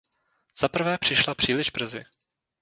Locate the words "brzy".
1.71-2.03